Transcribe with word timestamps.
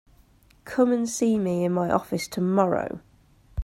Come 0.65 0.91
in 0.93 0.97
and 1.01 1.07
see 1.09 1.37
me 1.37 1.63
in 1.63 1.71
my 1.73 1.91
office 1.91 2.27
tomorrow. 2.27 3.01